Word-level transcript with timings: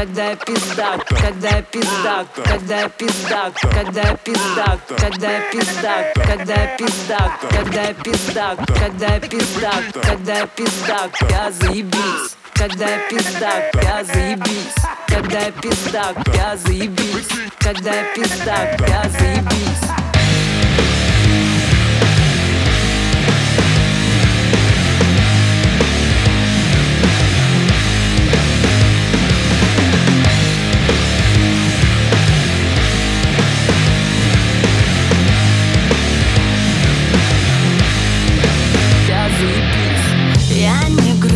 когда 0.00 0.30
я 0.30 0.36
пизда, 0.36 0.98
когда 1.08 1.48
я 1.50 1.62
пизда, 1.62 2.26
когда 2.42 2.80
я 2.80 2.88
пизда, 2.88 3.52
когда 3.60 4.02
я 4.02 4.16
пизда, 4.16 4.78
когда 4.96 5.32
я 5.32 5.40
пизда, 5.52 6.12
когда 6.14 6.54
я 6.54 6.68
пизда, 6.74 7.36
когда 7.36 7.82
я 7.82 7.94
пизда, 7.94 8.56
когда 8.72 9.06
я 9.06 9.20
пизда, 9.20 9.72
когда 10.02 10.38
я 10.38 10.46
пизда, 10.46 11.10
я 11.28 11.50
заебись. 11.52 12.36
Когда 12.54 12.88
я 12.88 12.98
пизда, 13.10 13.70
я 13.74 14.04
заебись. 14.04 14.74
Когда 15.06 15.40
я 15.40 15.52
пизда, 15.52 16.14
я 16.34 16.56
заебись. 16.56 17.28
Когда 17.58 17.94
я 17.94 18.04
пизда, 18.14 18.76
я 18.88 19.04
заебись. 19.10 20.09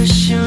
wish 0.05 0.29
you 0.29 0.44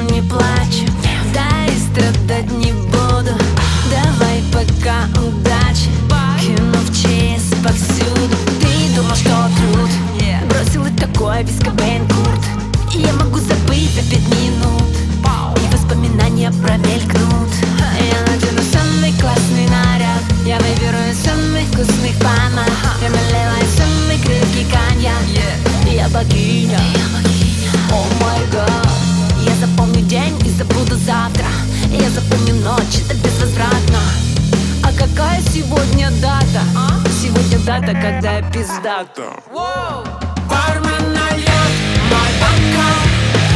Дата, 37.79 37.93
когда 37.93 38.37
я 38.37 38.41
пиздата 38.51 39.33
Бармен 39.53 41.13
нальет 41.13 41.73
мой 42.09 42.31
бокал 42.41 43.03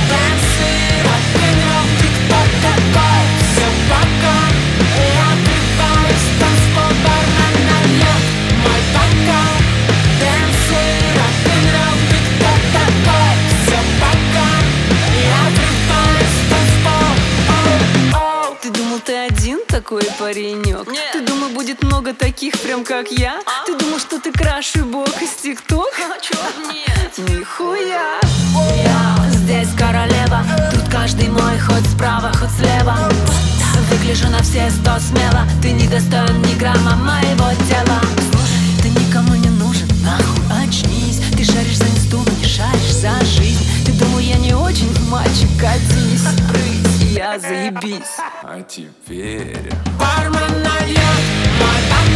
Дэнсы, 0.09 0.69
рок-н-ролл, 1.05 1.87
ты 1.97 2.07
кто 2.13 2.39
такой? 2.61 3.23
Все 3.41 3.67
пока 3.89 4.37
Я 5.17 5.25
отрываюсь, 5.33 6.27
танцпол 6.39 6.93
Бармен 7.03 7.55
нальет 7.65 8.23
мой 8.61 8.81
бокал 8.93 9.55
рок-н-ролл, 11.17 11.97
ты 12.11 12.17
кто 12.27 12.51
такой? 12.77 13.33
Все 13.57 13.79
пока 14.01 14.49
Я 15.17 15.39
отрываюсь, 15.47 16.39
танцпол 16.51 17.13
Ты 18.61 18.67
думал, 18.69 18.99
ты 18.99 19.13
один 19.15 19.59
такой 19.67 20.03
паренек? 20.19 20.85
Нет. 20.91 21.20
Будет 21.61 21.83
много 21.83 22.15
таких, 22.15 22.59
прям 22.59 22.83
как 22.83 23.11
я? 23.11 23.39
А? 23.45 23.65
Ты 23.67 23.77
думал, 23.77 23.99
что 23.99 24.19
ты 24.19 24.31
краши 24.31 24.83
бог 24.83 25.21
из 25.21 25.29
тикток? 25.43 25.93
А? 25.99 26.73
Нет. 26.73 27.29
Нихуя. 27.29 28.19
Я 28.83 29.29
здесь 29.29 29.69
королева. 29.77 30.43
Тут 30.73 30.89
каждый 30.89 31.29
мой 31.29 31.59
хоть 31.59 31.85
справа, 31.85 32.31
хоть 32.33 32.49
слева. 32.57 32.97
Выгляжу 33.91 34.27
на 34.29 34.41
все 34.41 34.71
сто 34.71 34.97
смело. 34.97 35.45
Ты 35.61 35.73
не 35.73 35.87
достоин 35.87 36.41
ни 36.41 36.55
грамма 36.55 36.95
моего 36.95 37.51
тела. 37.69 38.01
Слушай, 38.31 38.81
ты 38.81 38.89
никому 38.99 39.35
не 39.35 39.49
нужен, 39.49 39.87
нахуй 40.03 40.65
очнись. 40.65 41.21
Ты 41.37 41.43
шаришь 41.43 41.77
за 41.77 41.85
инсту, 41.85 42.23
но 42.25 42.31
не 42.39 42.45
шаришь 42.45 42.95
за 42.95 43.23
жизнь. 43.23 43.63
Ты 43.85 43.91
думал, 43.91 44.17
я 44.17 44.37
не 44.37 44.55
очень 44.55 44.91
мальчик, 45.09 45.49
катись 45.59 46.25
Прысь, 46.49 47.11
я 47.11 47.37
заебись. 47.37 48.17
А 48.41 48.59
теперь 48.63 49.71
Бармен 49.99 50.63
нальет 50.63 51.40
my 51.61 51.89
back. 51.89 52.10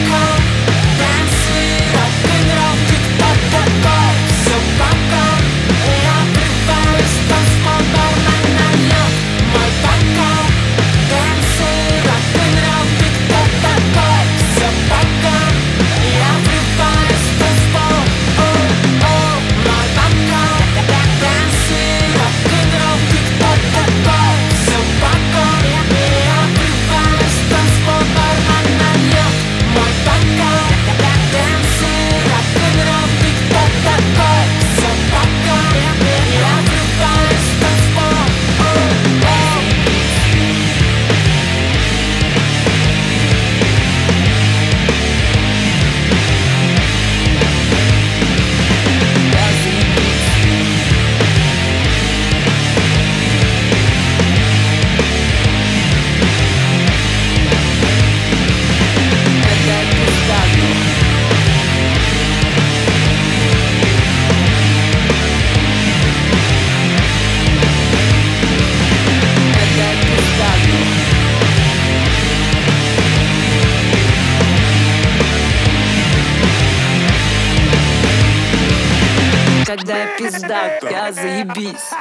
пизда, 79.85 80.07
пизда, 80.17 80.89
я 80.89 81.11
заебись. 81.11 81.91